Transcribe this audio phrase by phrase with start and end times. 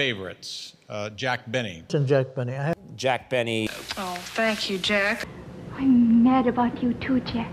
[0.00, 1.84] my favorites, uh, Jack Benny.
[1.92, 2.54] And Jack Benny.
[2.54, 3.68] I Jack Benny.
[3.98, 5.28] Oh, thank you, Jack.
[5.76, 7.52] I'm mad about you too, Jack.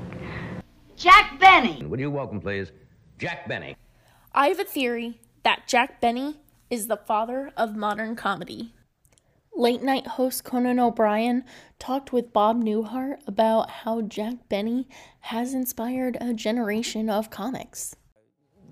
[0.95, 1.85] Jack Benny!
[1.85, 2.71] Would you welcome, please,
[3.19, 3.75] Jack Benny?
[4.33, 6.39] I have a theory that Jack Benny
[6.69, 8.73] is the father of modern comedy.
[9.53, 11.43] Late night host Conan O'Brien
[11.79, 14.87] talked with Bob Newhart about how Jack Benny
[15.19, 17.95] has inspired a generation of comics.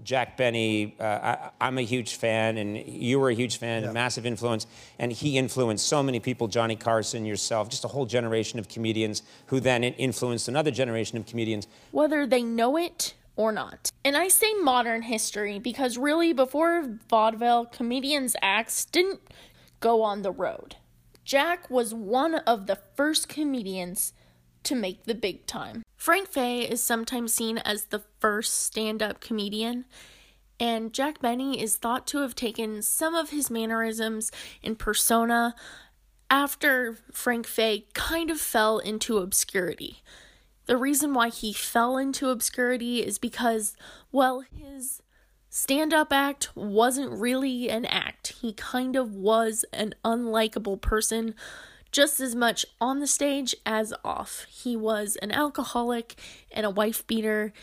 [0.05, 3.91] Jack Benny, uh, I, am a huge fan, and you were a huge fan, yeah.
[3.91, 4.68] massive influence,
[4.99, 9.24] and he influenced so many people Johnny Carson, yourself, just a whole generation of comedians
[9.48, 11.68] who then influenced another generation of comedians.
[11.91, 13.91] Whether they know it or not.
[14.05, 19.22] And I say modern history because really, before vaudeville, comedians' acts didn't
[19.79, 20.76] go on the road.
[21.24, 24.13] Jack was one of the first comedians
[24.63, 25.85] to make the big time.
[26.05, 29.85] Frank Fay is sometimes seen as the first stand up comedian,
[30.59, 34.31] and Jack Benny is thought to have taken some of his mannerisms
[34.63, 35.55] and persona
[36.29, 40.03] after Frank Fay kind of fell into obscurity.
[40.67, 43.76] The reason why he fell into obscurity is because,
[44.11, 45.01] well, his
[45.49, 48.35] stand up act wasn't really an act.
[48.41, 51.33] He kind of was an unlikable person
[51.96, 54.46] just as much on the stage as off.
[54.49, 56.15] He was an alcoholic
[56.51, 57.54] and a wife beater.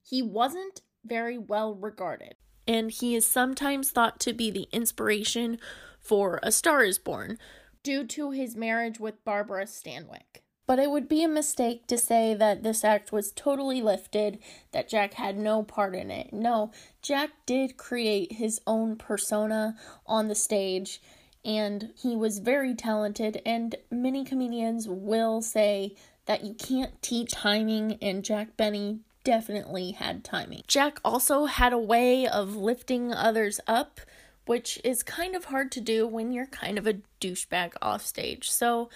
[0.00, 2.36] He wasn't very well regarded,
[2.68, 5.58] and he is sometimes thought to be the inspiration
[5.98, 7.36] for A Star is Born
[7.82, 10.42] due to his marriage with Barbara Stanwyck.
[10.68, 14.38] But it would be a mistake to say that this act was totally lifted,
[14.70, 16.32] that Jack had no part in it.
[16.32, 16.70] No,
[17.02, 19.74] Jack did create his own persona
[20.06, 21.00] on the stage
[21.44, 25.94] and he was very talented and many comedians will say
[26.26, 30.62] that you can't teach timing and Jack Benny definitely had timing.
[30.66, 34.00] Jack also had a way of lifting others up,
[34.46, 38.50] which is kind of hard to do when you're kind of a douchebag off stage.
[38.50, 38.90] So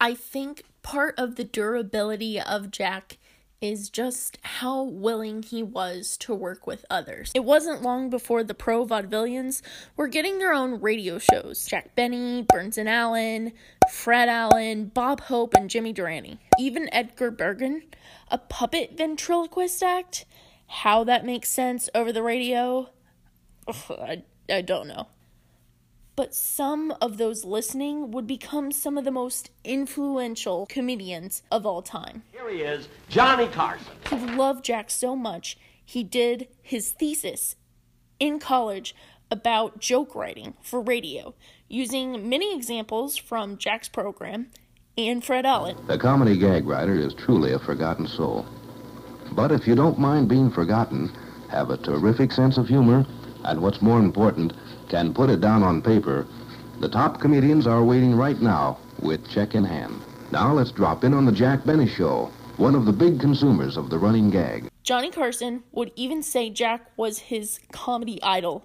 [0.00, 3.18] I think part of the durability of Jack
[3.60, 7.32] is just how willing he was to work with others.
[7.34, 9.62] It wasn't long before the pro vaudevillians
[9.96, 11.66] were getting their own radio shows.
[11.66, 13.52] Jack Benny, Burns and Allen,
[13.90, 16.38] Fred Allen, Bob Hope, and Jimmy Durante.
[16.58, 17.82] Even Edgar Bergen,
[18.30, 20.24] a puppet ventriloquist act.
[20.68, 22.90] How that makes sense over the radio,
[23.66, 25.08] ugh, I, I don't know
[26.18, 31.80] but some of those listening would become some of the most influential comedians of all
[31.80, 32.24] time.
[32.32, 33.86] Here he is, Johnny Carson.
[34.10, 37.54] He loved Jack so much, he did his thesis
[38.18, 38.96] in college
[39.30, 41.36] about joke writing for radio,
[41.68, 44.48] using many examples from Jack's program
[44.96, 45.76] and Fred Allen.
[45.86, 48.44] The comedy gag writer is truly a forgotten soul.
[49.36, 51.14] But if you don't mind being forgotten,
[51.48, 53.06] have a terrific sense of humor,
[53.44, 54.52] and what's more important,
[54.88, 56.26] can put it down on paper,
[56.80, 60.00] the top comedians are waiting right now with check in hand.
[60.30, 63.90] Now let's drop in on the Jack Benny Show, one of the big consumers of
[63.90, 64.68] the running gag.
[64.82, 68.64] Johnny Carson would even say Jack was his comedy idol.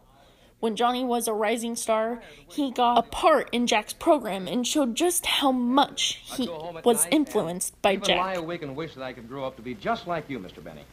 [0.60, 4.96] When Johnny was a rising star, he got a part in Jack's program and showed
[4.96, 6.48] just how much he
[6.86, 8.18] was influenced by Jack.
[8.18, 10.40] I lie awake and wish that I could grow up to be just like you,
[10.40, 10.64] Mr.
[10.64, 10.86] Benny.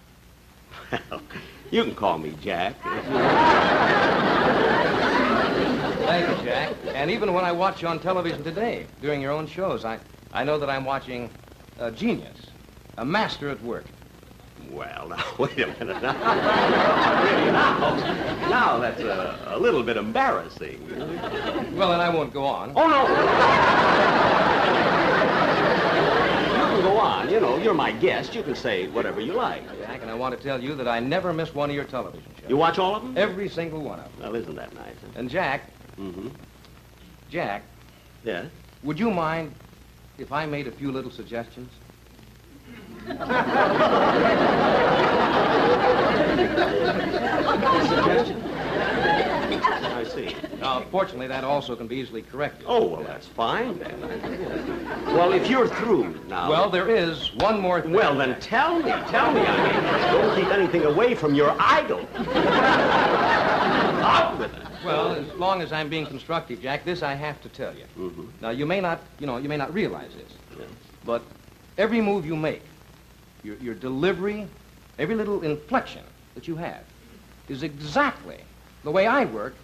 [1.11, 1.21] Well,
[1.71, 2.75] you can call me Jack.
[6.11, 6.75] Thank you, Jack.
[6.87, 10.01] And even when I watch you on television today, during your own shows, I,
[10.33, 11.31] I know that I'm watching
[11.79, 12.37] a genius,
[12.99, 13.85] a master at work.
[14.73, 16.03] Well, now, wait a minute.
[16.03, 16.13] Now,
[17.53, 17.97] now,
[18.49, 20.85] now that's a, a little bit embarrassing.
[21.77, 22.73] Well, then I won't go on.
[22.75, 23.03] Oh, no.
[26.51, 27.31] you can go on.
[27.31, 28.35] You know, you're my guest.
[28.35, 29.63] You can say whatever you like.
[29.79, 32.33] Jack, and I want to tell you that I never miss one of your television
[32.41, 32.51] shows.
[32.51, 33.17] You watch all of them?
[33.17, 34.23] Every single one of them.
[34.23, 34.97] Well, isn't that nice?
[35.01, 35.13] Huh?
[35.15, 35.71] And Jack.
[36.01, 36.29] Mm-hmm.
[37.31, 37.63] Jack.
[38.25, 38.47] Yes?
[38.83, 39.55] Would you mind
[40.19, 41.71] if I made a few little suggestions?
[43.07, 43.31] Suggestions?
[49.83, 50.37] I see.
[50.61, 52.65] Now, fortunately, that also can be easily corrected.
[52.67, 54.01] Oh, well, that's fine then.
[55.07, 56.49] Well, if you're through now.
[56.49, 57.93] Well, there is one more thing.
[57.93, 58.91] Well, then tell me.
[59.09, 59.43] Tell me.
[59.43, 59.83] I mean,
[60.13, 62.07] don't keep anything away from your idol.
[64.85, 65.23] Out with it.
[65.27, 67.85] Well, as long as I'm being constructive, Jack, this I have to tell you.
[67.99, 68.25] Mm-hmm.
[68.41, 70.65] Now, you may not, you know, you may not realize this, Yeah.
[71.05, 71.23] but
[71.79, 72.63] every move you make,
[73.43, 74.47] your, your delivery,
[74.99, 76.03] every little inflection
[76.35, 76.83] that you have,
[77.49, 78.39] is exactly
[78.85, 79.55] the way I work,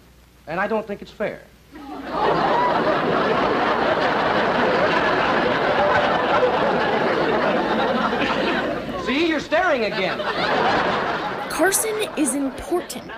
[0.47, 1.41] and I don't think it's fair.
[9.05, 10.19] See, you're staring again.
[11.49, 13.09] Carson is important.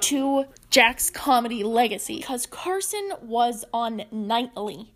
[0.00, 4.92] To Jack's comedy legacy because Carson was on nightly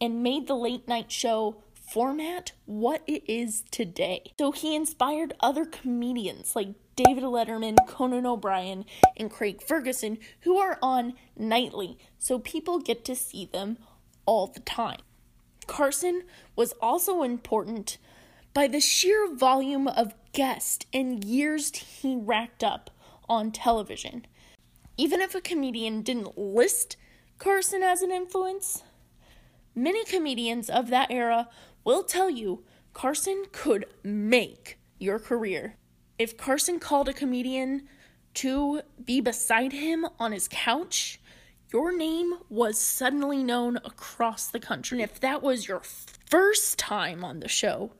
[0.00, 4.32] and made the late night show format what it is today.
[4.38, 8.84] So he inspired other comedians like David Letterman, Conan O'Brien,
[9.16, 13.78] and Craig Ferguson who are on nightly so people get to see them
[14.26, 15.00] all the time.
[15.66, 16.24] Carson
[16.56, 17.98] was also important
[18.54, 22.90] by the sheer volume of guests and years he racked up
[23.28, 24.26] on television.
[24.96, 26.96] Even if a comedian didn't list
[27.38, 28.82] Carson as an influence,
[29.74, 31.48] many comedians of that era
[31.84, 35.76] will tell you Carson could make your career.
[36.18, 37.88] If Carson called a comedian
[38.34, 41.18] to be beside him on his couch,
[41.72, 45.00] your name was suddenly known across the country.
[45.00, 45.80] And if that was your
[46.30, 47.92] first time on the show,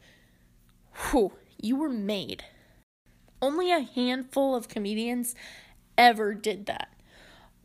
[0.95, 2.45] whew, you were made.
[3.41, 5.35] Only a handful of comedians
[5.97, 6.89] ever did that.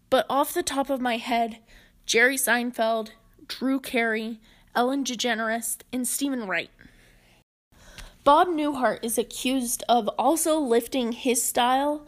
[0.09, 1.59] But off the top of my head,
[2.05, 3.09] Jerry Seinfeld,
[3.47, 4.39] Drew Carey,
[4.75, 6.69] Ellen DeGeneres, and Steven Wright.
[8.23, 12.05] Bob Newhart is accused of also lifting his style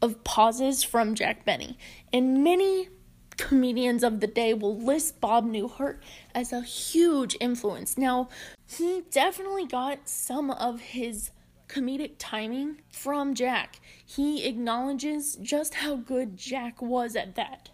[0.00, 1.76] of pauses from Jack Benny,
[2.12, 2.88] and many
[3.36, 5.98] comedians of the day will list Bob Newhart
[6.34, 7.98] as a huge influence.
[7.98, 8.28] Now,
[8.66, 11.30] he definitely got some of his
[11.68, 13.80] comedic timing from Jack.
[14.04, 17.70] He acknowledges just how good Jack was at that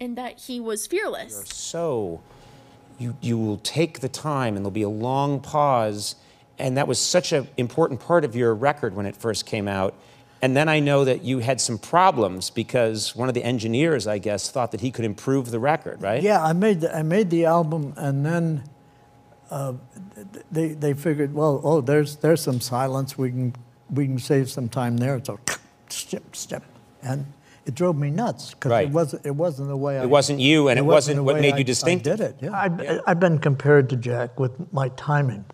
[0.00, 1.44] and that he was fearless.
[1.48, 2.20] So
[2.98, 6.16] you, you will take the time and there'll be a long pause.
[6.58, 9.94] And that was such an important part of your record when it first came out.
[10.40, 14.18] And then I know that you had some problems because one of the engineers, I
[14.18, 16.22] guess, thought that he could improve the record, right?
[16.22, 18.62] Yeah, I made the, I made the album, and then
[19.50, 19.74] uh,
[20.50, 23.16] they they figured, well, oh, there's there's some silence.
[23.18, 23.54] We can
[23.90, 25.20] we can save some time there.
[25.24, 25.38] So,
[25.88, 26.62] step step,
[27.02, 27.26] and
[27.66, 28.88] it drove me nuts because Right.
[28.88, 31.22] it wasn't it wasn't the way it I, It wasn't you, and it wasn't the
[31.22, 32.14] what made I- you distinctive.
[32.14, 32.36] I did it.
[32.42, 32.52] Yeah.
[32.52, 35.44] I've, I've been compared to Jack with my timing.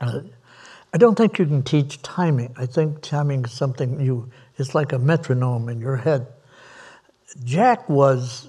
[0.00, 0.20] Uh,
[0.94, 2.54] I don't think you can teach timing.
[2.58, 6.26] I think timing is something you, it's like a metronome in your head.
[7.44, 8.46] Jack was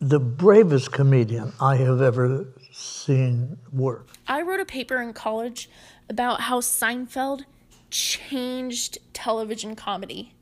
[0.00, 4.08] the bravest comedian I have ever seen work.
[4.26, 5.70] I wrote a paper in college
[6.08, 7.44] about how Seinfeld
[7.90, 10.34] changed television comedy,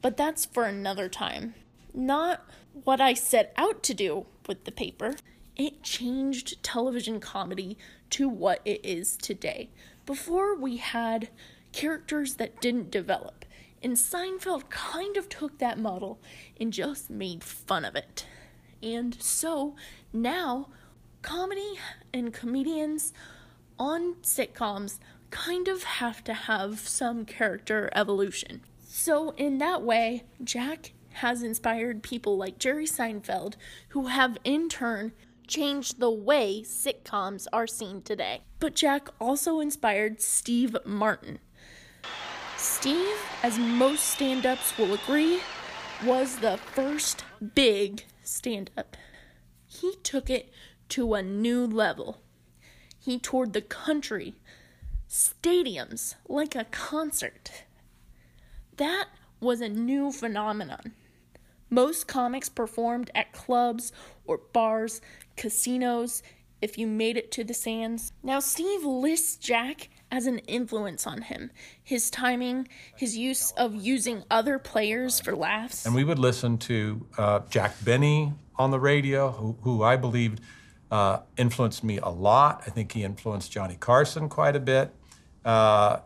[0.00, 1.54] but that's for another time.
[1.92, 2.44] Not
[2.84, 5.16] what I set out to do with the paper.
[5.56, 7.76] It changed television comedy
[8.10, 9.70] to what it is today.
[10.06, 11.28] Before we had
[11.72, 13.44] characters that didn't develop,
[13.82, 16.20] and Seinfeld kind of took that model
[16.60, 18.26] and just made fun of it.
[18.82, 19.74] And so
[20.12, 20.68] now
[21.22, 21.78] comedy
[22.12, 23.12] and comedians
[23.78, 24.98] on sitcoms
[25.30, 28.60] kind of have to have some character evolution.
[28.86, 33.54] So, in that way, Jack has inspired people like Jerry Seinfeld,
[33.88, 35.12] who have in turn
[35.46, 38.42] changed the way sitcoms are seen today.
[38.60, 41.38] But Jack also inspired Steve Martin.
[42.56, 45.40] Steve, as most stand ups will agree,
[46.04, 47.24] was the first
[47.54, 48.96] big stand up.
[49.66, 50.52] He took it
[50.92, 52.20] to a new level.
[52.98, 54.34] He toured the country,
[55.08, 57.64] stadiums, like a concert.
[58.76, 59.06] That
[59.40, 60.92] was a new phenomenon.
[61.70, 63.90] Most comics performed at clubs
[64.26, 65.00] or bars,
[65.34, 66.22] casinos,
[66.60, 68.12] if you made it to the sands.
[68.22, 71.50] Now, Steve lists Jack as an influence on him.
[71.82, 75.86] His timing, his use of using other players for laughs.
[75.86, 80.42] And we would listen to uh, Jack Benny on the radio, who, who I believed
[80.92, 82.62] uh, influenced me a lot.
[82.66, 84.94] I think he influenced Johnny Carson quite a bit.
[85.42, 86.00] Uh,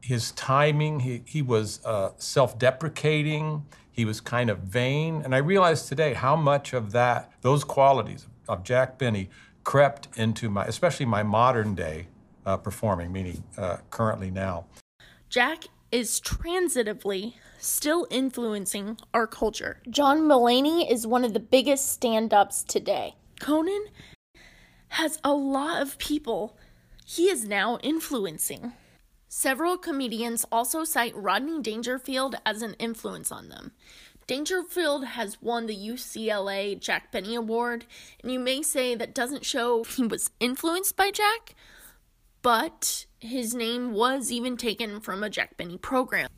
[0.00, 5.22] his timing, he, he was uh, self deprecating, he was kind of vain.
[5.24, 9.30] And I realized today how much of that, those qualities of Jack Benny,
[9.62, 12.08] crept into my, especially my modern day
[12.44, 14.66] uh, performing, meaning uh, currently now.
[15.28, 19.80] Jack is transitively still influencing our culture.
[19.88, 23.14] John Mulaney is one of the biggest stand ups today.
[23.40, 23.86] Conan
[24.96, 26.56] has a lot of people
[27.04, 28.72] he is now influencing.
[29.28, 33.72] Several comedians also cite Rodney Dangerfield as an influence on them.
[34.26, 37.84] Dangerfield has won the UCLA Jack Benny Award,
[38.22, 41.54] and you may say that doesn't show he was influenced by Jack,
[42.40, 46.30] but his name was even taken from a Jack Benny program.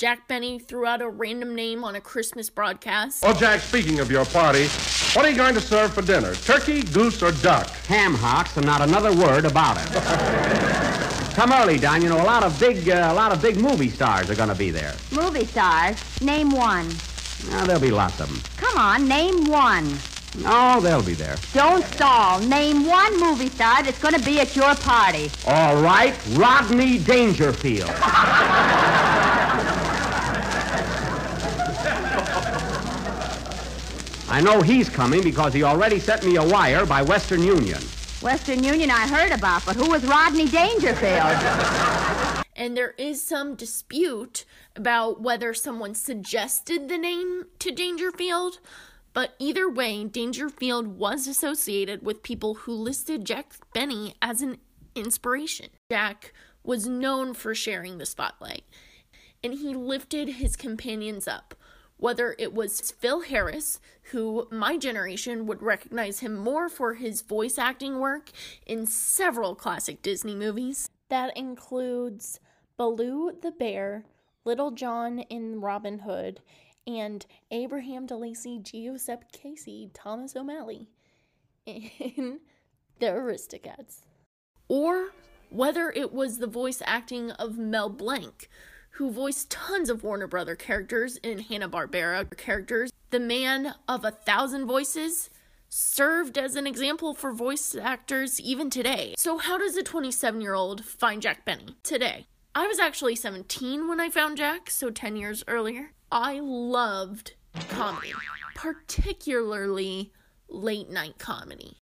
[0.00, 3.22] Jack Benny threw out a random name on a Christmas broadcast.
[3.22, 4.66] Oh, Jack, speaking of your party,
[5.12, 6.34] what are you going to serve for dinner?
[6.36, 7.68] Turkey, goose, or duck?
[7.84, 11.34] Ham hocks and not another word about it.
[11.34, 12.00] Come early, Don.
[12.00, 14.48] You know, a lot of big, uh, a lot of big movie stars are going
[14.48, 14.94] to be there.
[15.12, 15.98] Movie stars.
[16.22, 16.88] Name one.
[17.50, 18.40] Now, there'll be lots of them.
[18.56, 19.98] Come on, name one.
[20.46, 21.36] Oh, they'll be there.
[21.52, 22.40] Don't stall.
[22.40, 25.30] Name one movie star that's going to be at your party.
[25.46, 27.90] All right, Rodney Dangerfield.
[34.30, 37.80] I know he's coming because he already sent me a wire by Western Union.
[38.22, 41.36] Western Union I heard about, but who was Rodney Dangerfield?
[42.54, 44.44] and there is some dispute
[44.76, 48.60] about whether someone suggested the name to Dangerfield.
[49.12, 54.58] But either way, Dangerfield was associated with people who listed Jack Benny as an
[54.94, 55.70] inspiration.
[55.90, 56.32] Jack
[56.62, 58.62] was known for sharing the spotlight,
[59.42, 61.56] and he lifted his companions up.
[62.00, 67.58] Whether it was Phil Harris, who my generation would recognize him more for his voice
[67.58, 68.30] acting work
[68.66, 70.88] in several classic Disney movies.
[71.10, 72.40] That includes
[72.78, 74.06] Baloo the Bear,
[74.46, 76.40] Little John in Robin Hood,
[76.86, 80.88] and Abraham DeLacy, Giuseppe Casey, Thomas O'Malley
[81.66, 82.40] in
[82.98, 84.06] The Aristocats.
[84.68, 85.10] Or
[85.50, 88.48] whether it was the voice acting of Mel Blanc,
[88.92, 92.90] who voiced tons of Warner Brother characters in Hanna-Barbera characters.
[93.10, 95.30] The man of a thousand voices
[95.68, 99.14] served as an example for voice actors even today.
[99.16, 102.26] So how does a 27-year-old find Jack Benny today?
[102.54, 105.92] I was actually 17 when I found Jack, so 10 years earlier.
[106.10, 107.34] I loved
[107.68, 108.12] comedy,
[108.56, 110.12] particularly
[110.48, 111.76] late night comedy.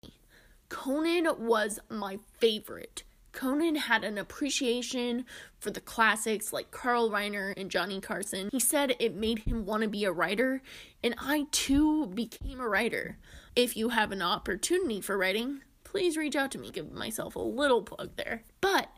[0.69, 3.03] Conan was my favorite.
[3.39, 5.25] Conan had an appreciation
[5.61, 8.49] for the classics like Carl Reiner and Johnny Carson.
[8.51, 10.61] He said it made him want to be a writer,
[11.05, 13.17] and I too became a writer.
[13.55, 16.73] If you have an opportunity for writing, please reach out to me.
[16.73, 18.43] Give myself a little plug there.
[18.61, 18.89] But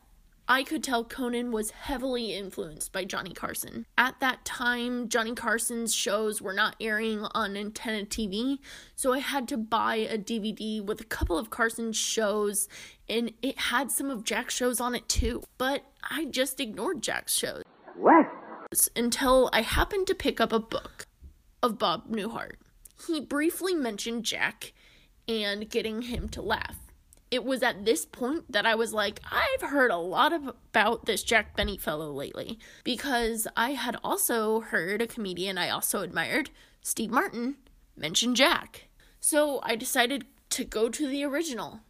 [0.50, 3.86] I could tell Conan was heavily influenced by Johnny Carson.
[3.96, 8.58] At that time, Johnny Carson's shows were not airing on antenna TV,
[8.96, 12.66] so I had to buy a DVD with a couple of Carson's shows,
[13.08, 15.44] and it had some of Jack's shows on it too.
[15.56, 17.62] But I just ignored Jack's shows.
[17.94, 18.26] What?
[18.96, 21.06] Until I happened to pick up a book
[21.62, 22.56] of Bob Newhart.
[23.06, 24.72] He briefly mentioned Jack
[25.28, 26.89] and getting him to laugh
[27.30, 31.06] it was at this point that I was like, I've heard a lot of, about
[31.06, 36.50] this Jack Benny fellow lately because I had also heard a comedian I also admired,
[36.82, 37.56] Steve Martin,
[37.96, 38.88] mention Jack.
[39.20, 41.80] So I decided to go to the original,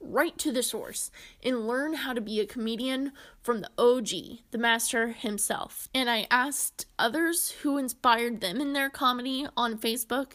[0.00, 1.10] right to the source,
[1.42, 5.88] and learn how to be a comedian from the OG, the master himself.
[5.94, 10.32] And I asked others who inspired them in their comedy on Facebook.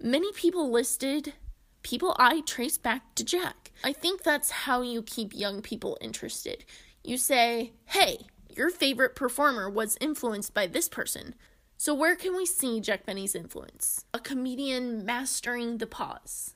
[0.00, 1.34] Many people listed
[1.82, 3.70] people I trace back to Jack.
[3.82, 6.64] I think that's how you keep young people interested.
[7.02, 11.34] You say, hey, your favorite performer was influenced by this person.
[11.76, 14.04] So, where can we see Jack Benny's influence?
[14.12, 16.54] A comedian mastering the pause.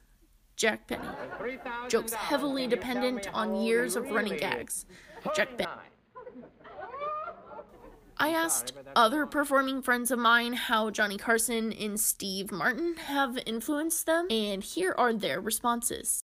[0.56, 1.08] Jack Benny.
[1.88, 4.84] Jokes heavily dependent on years of running gags.
[5.34, 5.70] Jack Benny.
[8.18, 14.06] I asked other performing friends of mine how Johnny Carson and Steve Martin have influenced
[14.06, 16.22] them, and here are their responses.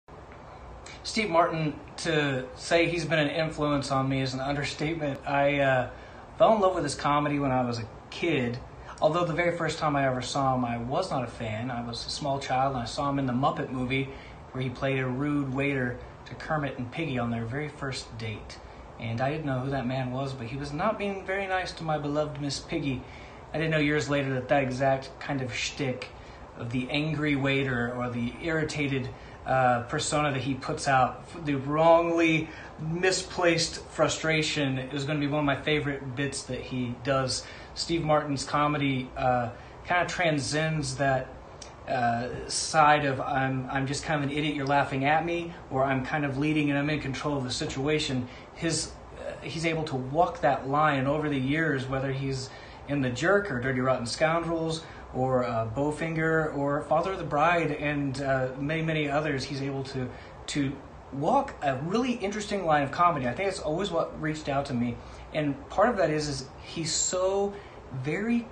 [1.04, 5.20] Steve Martin, to say he's been an influence on me is an understatement.
[5.26, 5.90] I uh,
[6.38, 8.60] fell in love with his comedy when I was a kid.
[9.02, 11.72] Although the very first time I ever saw him, I was not a fan.
[11.72, 14.10] I was a small child and I saw him in the Muppet movie
[14.52, 18.58] where he played a rude waiter to Kermit and Piggy on their very first date
[19.00, 21.72] and I didn't know who that man was, but he was not being very nice
[21.74, 23.02] to my beloved Miss Piggy.
[23.54, 26.10] I didn't know years later that that exact kind of shtick
[26.58, 29.10] of the angry waiter or the irritated
[29.46, 35.40] uh, persona that he puts out, the wrongly misplaced frustration, is going to be one
[35.40, 37.44] of my favorite bits that he does.
[37.74, 39.50] Steve Martin's comedy uh,
[39.86, 41.28] kind of transcends that
[41.90, 44.56] uh, side of I'm I'm just kind of an idiot.
[44.56, 47.52] You're laughing at me, or I'm kind of leading and I'm in control of the
[47.52, 52.50] situation his uh, he's able to walk that line over the years, whether he's
[52.88, 57.72] in The Jerk or Dirty Rotten Scoundrels or uh, Bowfinger or Father of the Bride
[57.72, 59.46] and uh, many many others.
[59.46, 60.10] He's able to
[60.48, 60.76] to
[61.12, 63.28] walk a really interesting line of comedy.
[63.28, 64.96] I think it's always what reached out to me,
[65.34, 67.54] and part of that is is he's so
[67.94, 68.46] very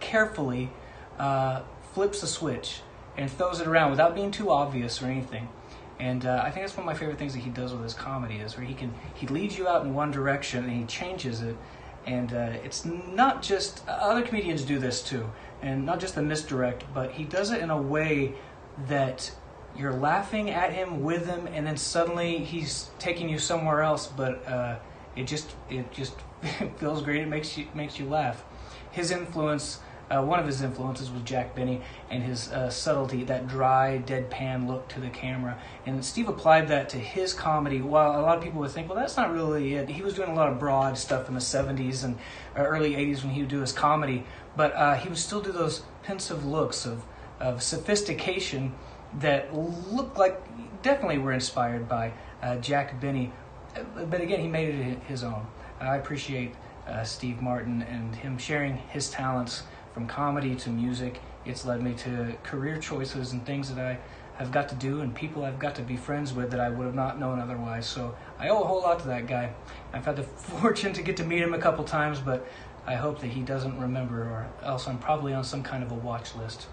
[0.00, 0.70] carefully
[1.18, 1.62] uh,
[1.94, 2.80] flips a switch
[3.16, 5.48] and throws it around without being too obvious or anything.
[5.98, 7.94] And uh, I think that's one of my favorite things that he does with his
[7.94, 11.40] comedy is where he can he leads you out in one direction and he changes
[11.40, 11.56] it.
[12.04, 15.28] And uh, it's not just other comedians do this too,
[15.60, 18.34] and not just the misdirect, but he does it in a way
[18.86, 19.32] that
[19.76, 24.06] you're laughing at him with him, and then suddenly he's taking you somewhere else.
[24.06, 24.76] But uh,
[25.16, 26.14] it just it just
[26.76, 27.22] feels great.
[27.22, 28.44] It makes you makes you laugh.
[28.92, 33.48] His influence, uh, one of his influences was Jack Benny and his uh, subtlety, that
[33.48, 35.58] dry, deadpan look to the camera.
[35.84, 37.80] And Steve applied that to his comedy.
[37.80, 39.88] While a lot of people would think, well, that's not really it.
[39.88, 42.16] He was doing a lot of broad stuff in the '70s and
[42.56, 44.24] uh, early '80s when he would do his comedy,
[44.56, 47.04] but uh, he would still do those pensive looks of
[47.40, 48.74] of sophistication
[49.18, 50.40] that look like
[50.82, 53.32] definitely were inspired by uh, Jack Benny.
[54.08, 55.46] But again, he made it his own.
[55.80, 56.54] I appreciate
[56.86, 59.64] uh, Steve Martin and him sharing his talents
[59.96, 61.22] from comedy to music.
[61.46, 63.98] It's led me to career choices and things that I
[64.36, 66.84] have got to do and people I've got to be friends with that I would
[66.84, 67.86] have not known otherwise.
[67.86, 69.54] So I owe a whole lot to that guy.
[69.94, 70.22] I've had the
[70.60, 72.46] fortune to get to meet him a couple times, but
[72.86, 75.94] I hope that he doesn't remember, or else I'm probably on some kind of a
[75.94, 76.66] watch list.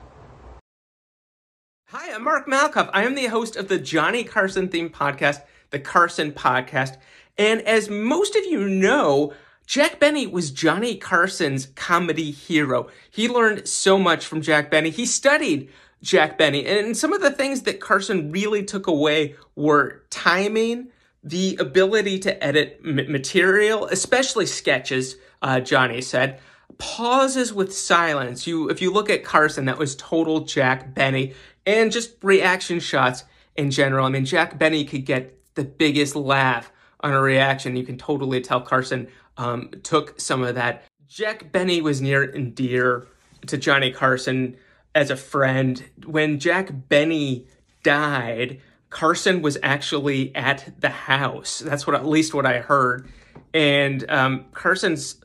[1.92, 2.90] Hi, I'm Mark Malkoff.
[2.92, 6.98] I am the host of the Johnny Carson themed podcast, the Carson Podcast.
[7.38, 9.32] And as most of you know,
[9.66, 12.88] Jack Benny was Johnny Carson's comedy hero.
[13.10, 14.90] He learned so much from Jack Benny.
[14.90, 15.70] He studied
[16.02, 16.66] Jack Benny.
[16.66, 20.90] And some of the things that Carson really took away were timing,
[21.24, 26.40] the ability to edit material, especially sketches, uh, Johnny said.
[26.78, 28.46] Pauses with silence.
[28.46, 31.34] You, if you look at Carson, that was total Jack Benny,
[31.66, 33.24] and just reaction shots
[33.56, 34.06] in general.
[34.06, 37.76] I mean, Jack Benny could get the biggest laugh on a reaction.
[37.76, 40.84] You can totally tell Carson um, took some of that.
[41.08, 43.08] Jack Benny was near and dear
[43.48, 44.58] to Johnny Carson
[44.96, 45.84] as a friend.
[46.06, 47.48] When Jack Benny
[47.84, 51.60] died, Carson was actually at the house.
[51.60, 53.10] That's what at least what I heard.
[53.54, 55.24] And um, Carson's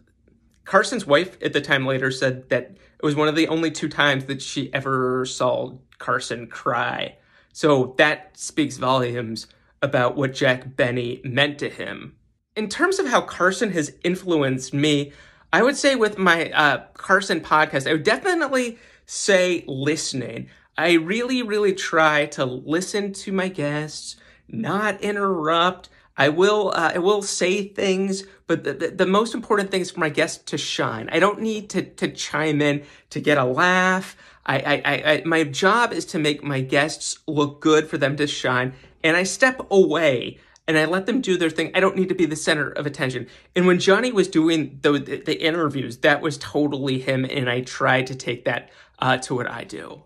[0.65, 3.89] Carson's wife at the time later said that it was one of the only two
[3.89, 7.17] times that she ever saw Carson cry.
[7.53, 9.47] So that speaks volumes
[9.81, 12.17] about what Jack Benny meant to him.
[12.59, 15.13] In terms of how Carson has influenced me,
[15.53, 20.49] I would say with my uh, Carson podcast, I would definitely say listening.
[20.77, 24.17] I really, really try to listen to my guests,
[24.49, 25.89] not interrupt.
[26.17, 29.93] I will, uh, I will say things, but the, the, the, most important thing is
[29.93, 31.09] for my guests to shine.
[31.13, 34.17] I don't need to, to chime in to get a laugh.
[34.45, 38.27] I, I, I, my job is to make my guests look good for them to
[38.27, 41.73] shine, and I step away and I let them do their thing.
[41.75, 43.27] I don't need to be the center of attention.
[43.57, 47.63] And when Johnny was doing the, the, the interviews, that was totally him, and I
[47.63, 50.03] tried to take that uh, to what I do.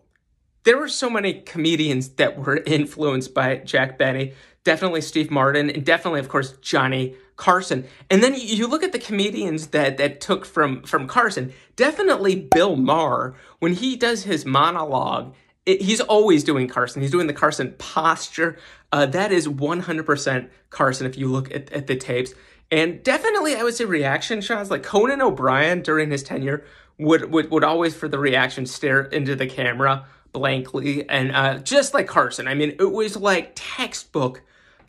[0.65, 4.35] There were so many comedians that were influenced by Jack Benny.
[4.65, 7.85] Definitely Steve Martin, and definitely, of course, Johnny Carson.
[8.09, 11.53] And then you look at the comedians that that took from from Carson.
[11.75, 15.35] Definitely Bill Maher when he does his monologue.
[15.67, 17.03] It, he's always doing Carson.
[17.03, 18.59] He's doing the Carson posture.
[18.93, 22.35] Uh, that is 100% Carson if you look at, at the tapes.
[22.71, 26.65] And definitely, I would say reaction shots like Conan O'Brien during his tenure
[26.99, 31.09] would, would, would always, for the reaction, stare into the camera blankly.
[31.09, 34.43] And uh, just like Carson, I mean, it was like textbook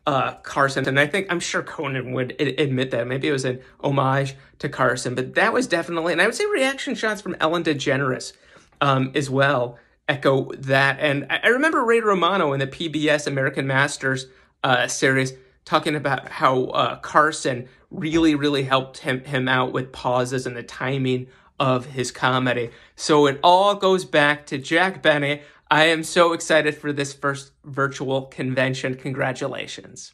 [0.06, 0.88] uh, Carson.
[0.88, 3.08] And I think, I'm sure Conan would admit that.
[3.08, 6.46] Maybe it was an homage to Carson, but that was definitely, and I would say
[6.46, 8.34] reaction shots from Ellen DeGeneres
[8.82, 11.00] um, as well echo that.
[11.00, 14.28] And I remember Ray Romano in the PBS American Masters
[14.64, 15.34] uh, series
[15.66, 20.64] talking about how uh, Carson really, really helped him, him out with pauses and the
[20.64, 21.28] timing
[21.60, 22.70] of his comedy.
[22.96, 25.42] So it all goes back to Jack Benny.
[25.72, 28.96] I am so excited for this first virtual convention.
[28.96, 30.14] Congratulations.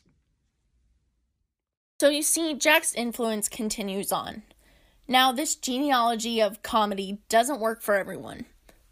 [1.99, 4.43] So you see, Jack's influence continues on.
[5.08, 8.45] Now, this genealogy of comedy doesn't work for everyone.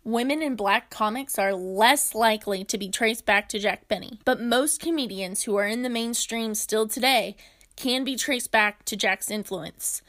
[0.08, 4.40] Women in black comics are less likely to be traced back to Jack Benny, but
[4.40, 7.36] most comedians who are in the mainstream still today
[7.76, 10.02] can be traced back to Jack's influence.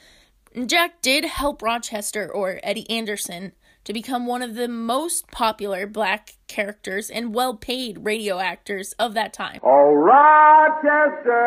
[0.66, 6.36] Jack did help Rochester or Eddie Anderson to become one of the most popular black
[6.46, 9.58] characters and well paid radio actors of that time.
[9.64, 11.38] Oh, Rochester!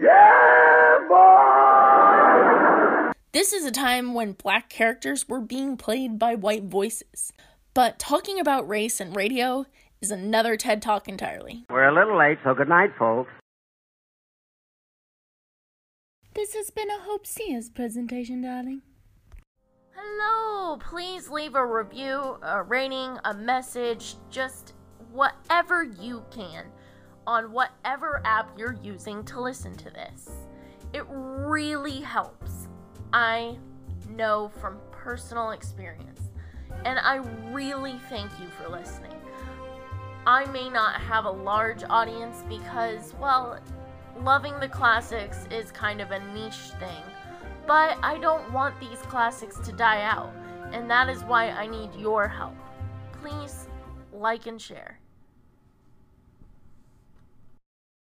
[0.00, 3.10] Yeah, boy!
[3.32, 7.32] This is a time when black characters were being played by white voices.
[7.74, 9.66] But talking about race and radio
[10.00, 11.64] is another TED Talk entirely.
[11.68, 13.32] We're a little late, so good night, folks.
[16.34, 18.82] This has been a Hope Sears presentation, darling.
[19.90, 20.76] Hello!
[20.76, 24.74] Please leave a review, a rating, a message, just
[25.10, 26.66] whatever you can
[27.26, 30.30] on whatever app you're using to listen to this.
[30.92, 32.68] It really helps.
[33.12, 33.58] I
[34.10, 36.20] know from personal experience,
[36.84, 37.16] and I
[37.50, 39.14] really thank you for listening.
[40.26, 43.58] I may not have a large audience because, well,
[44.22, 47.02] loving the classics is kind of a niche thing,
[47.66, 50.32] but I don't want these classics to die out,
[50.72, 52.56] and that is why I need your help.
[53.20, 53.68] Please
[54.12, 54.98] like and share.